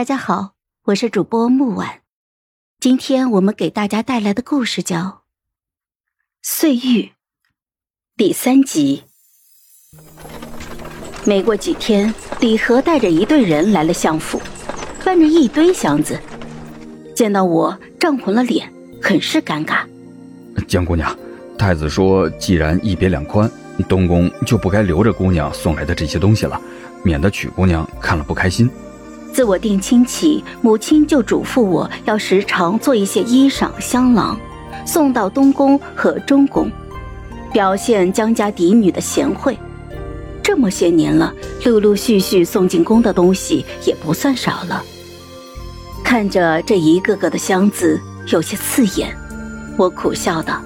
[0.00, 0.52] 大家好，
[0.84, 2.00] 我是主播木婉。
[2.80, 4.96] 今天我们给大家带来的故事叫
[6.40, 6.78] 《碎玉》
[8.16, 9.02] 第三集。
[11.26, 14.40] 没过几天，李和带着一队人来了相府，
[15.04, 16.18] 搬着一堆箱子。
[17.14, 18.72] 见到我，涨红了脸，
[19.02, 19.84] 很是尴尬。
[20.66, 21.14] 江姑娘，
[21.58, 23.52] 太子说，既然一别两宽，
[23.86, 26.58] 东宫就不该留着姑娘送来的这些东西了，
[27.04, 28.70] 免得曲姑娘看了不开心。
[29.32, 34.38] 自我定亲起，母亲就嘱咐我要时常做一些衣裳、香囊，
[34.84, 36.70] 送到东宫和中宫，
[37.52, 39.56] 表现江家嫡女的贤惠。
[40.42, 41.32] 这么些年了，
[41.64, 44.82] 陆陆续续送进宫的东西也不算少了。
[46.02, 49.16] 看着这一个个的箱子，有些刺眼，
[49.78, 50.60] 我苦笑道：“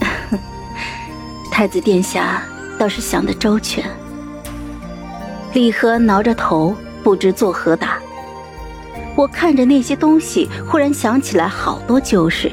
[1.50, 2.42] 太子殿下
[2.78, 3.84] 倒是想得周全。”
[5.54, 6.76] 李和挠着头。
[7.02, 7.98] 不知作何答。
[9.14, 12.50] 我看着那些东西，忽然想起来好多旧事。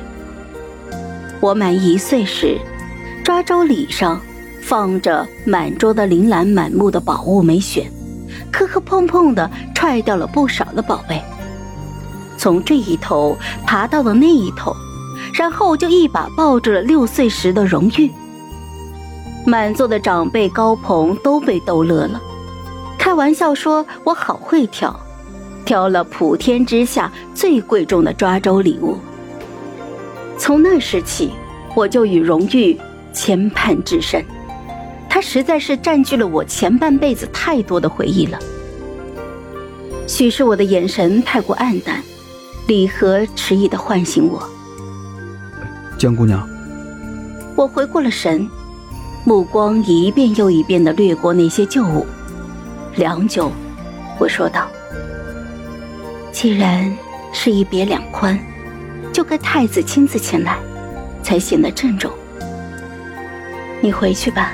[1.39, 2.59] 我满一岁时，
[3.23, 4.19] 抓周礼上
[4.61, 7.89] 放着满桌的琳琅满目的宝物没选，
[8.51, 11.21] 磕磕碰碰的踹掉了不少的宝贝。
[12.37, 14.75] 从这一头爬到了那一头，
[15.33, 18.11] 然后就一把抱住了六岁时的荣誉。
[19.45, 22.21] 满座的长辈高朋都被逗乐了。
[23.09, 24.95] 开玩笑说：“我好会挑，
[25.65, 28.99] 挑了普天之下最贵重的抓周礼物。”
[30.37, 31.31] 从那时起，
[31.75, 32.79] 我就与荣誉
[33.11, 34.23] 牵绊至深，
[35.09, 38.37] 它实在是占据了我前半辈子太多的回忆了。
[40.05, 42.03] 许是我的眼神太过黯淡，
[42.67, 44.47] 李和迟疑的唤醒我。
[45.97, 46.47] 江姑娘，
[47.55, 48.47] 我回过了神，
[49.25, 52.05] 目光一遍又一遍的掠过那些旧物。
[52.95, 53.51] 良久，
[54.17, 54.67] 我说道
[56.31, 56.91] ：“既然
[57.31, 58.37] 是一别两宽，
[59.13, 60.57] 就该太子亲自前来，
[61.23, 62.11] 才显得郑重。
[63.81, 64.51] 你回去吧。”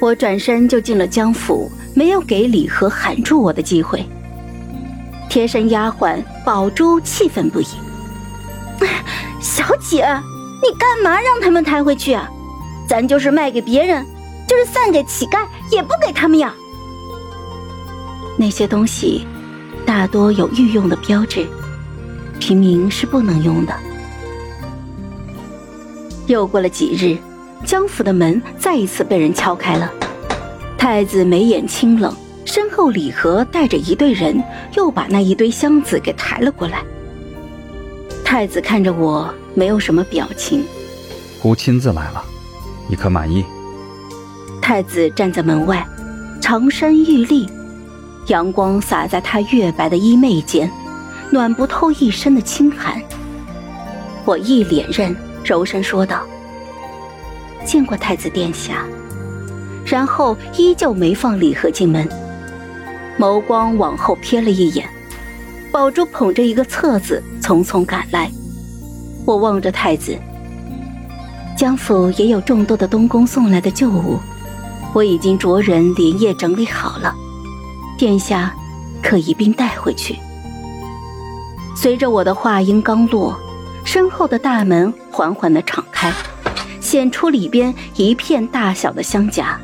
[0.00, 4.04] 我转身就进了江府，没有给李和喊住我的机会。
[5.28, 7.66] 贴身丫鬟宝珠气愤不已
[9.40, 10.04] ：“小姐，
[10.62, 12.28] 你干嘛让他们抬回去啊？
[12.88, 14.04] 咱就是卖给别人，
[14.52, 16.54] 就是散给乞丐，也不给他们呀。”
[18.36, 19.26] 那些东西
[19.86, 21.46] 大多有御用的标志，
[22.38, 23.74] 平民是不能用的。
[26.26, 27.16] 又过了几日，
[27.64, 29.90] 江府的门再一次被人敲开了。
[30.76, 32.14] 太子眉眼清冷，
[32.44, 34.38] 身后李和带着一队人
[34.76, 36.84] 又把那一堆箱子给抬了过来。
[38.22, 40.62] 太子看着我，没有什么表情。
[41.40, 42.22] 姑亲自来了，
[42.86, 43.42] 你可满意？
[44.62, 45.84] 太子站在门外，
[46.40, 47.50] 长身玉立。
[48.28, 50.70] 阳光洒在他月白的衣袂间，
[51.32, 53.02] 暖不透一身的清寒。
[54.24, 55.14] 我一脸认，
[55.44, 56.22] 柔声说道
[57.66, 58.86] ：“见过太子殿下。”
[59.84, 62.08] 然后依旧没放李和进门，
[63.18, 64.88] 眸光往后瞥了一眼，
[65.72, 68.30] 宝珠捧着一个册子匆匆赶来。
[69.26, 70.16] 我望着太子，
[71.58, 74.20] 江府也有众多的东宫送来的旧物，
[74.94, 77.14] 我已经着人连夜整理好了。
[77.98, 78.54] 殿下，
[79.02, 80.16] 可一并带回去。
[81.76, 83.38] 随着我的话音刚落，
[83.84, 86.12] 身后的大门缓缓的敞开，
[86.80, 89.58] 显出里边一片大小的箱夹。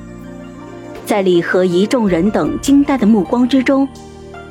[1.05, 3.89] 在李和一众人等惊呆的目光之中，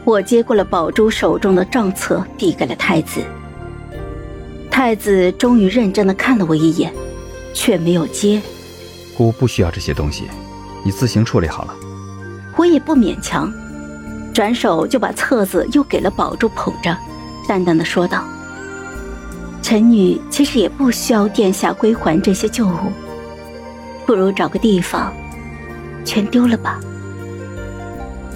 [0.03, 3.21] 我接过了宝珠手中的账册，递给了太子。
[4.69, 6.93] 太子终于认真的看了我一眼，
[7.53, 8.41] 却没有接。
[9.15, 10.25] 姑不需要这些东西，
[10.83, 11.75] 你自行处理好了。
[12.55, 13.53] 我也不勉强。
[14.33, 16.95] 转手就把册子又给了宝珠捧着，
[17.47, 18.23] 淡淡的说道
[19.63, 22.91] ：“臣女其实也不需要殿下归还这些旧物，
[24.05, 25.11] 不如找个地方，
[26.05, 26.79] 全丢了吧。”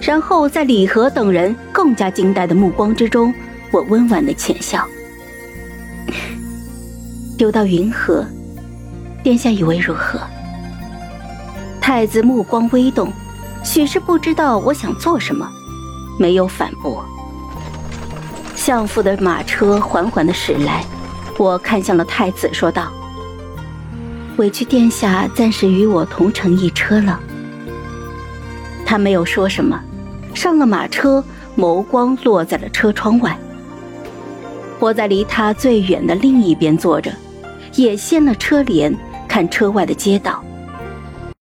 [0.02, 3.32] 然后在李和等人更加惊呆的目光之中，
[3.72, 4.84] 我温婉的浅笑
[7.38, 8.26] ：“丢到云河，
[9.22, 10.20] 殿下以为如何？”
[11.94, 13.12] 太子目光微动，
[13.66, 15.46] 许是不知道我想做什么。
[16.18, 17.04] 没有反驳。
[18.56, 20.86] 相府的马车缓缓的驶来，
[21.38, 22.90] 我看向了太子，说道
[24.40, 27.20] ：“委屈殿下暂时与我同乘一车了。”
[28.88, 29.78] 他没有说什么，
[30.34, 31.22] 上了马车，
[31.58, 33.38] 眸光落在了车窗外。
[34.80, 37.12] 我在离他最远的另一边坐着，
[37.76, 38.98] 也掀了车帘，
[39.28, 40.42] 看车外的街道。